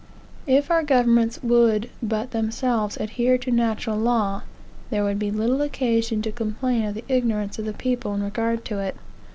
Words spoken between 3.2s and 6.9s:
to natural law, there would be little occasion to complain